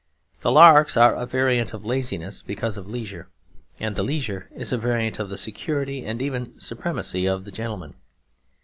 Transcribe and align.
The 0.39 0.49
larks 0.51 0.97
are 0.97 1.13
a 1.13 1.27
variant 1.27 1.75
of 1.75 1.85
laziness 1.85 2.41
because 2.41 2.75
of 2.75 2.89
leisure; 2.89 3.29
and 3.79 3.95
the 3.95 4.01
leisure 4.01 4.49
is 4.55 4.73
a 4.73 4.77
variant 4.79 5.19
of 5.19 5.29
the 5.29 5.37
security 5.37 6.05
and 6.07 6.23
even 6.23 6.59
supremacy 6.59 7.27
of 7.27 7.45
the 7.45 7.51
gentleman. 7.51 7.93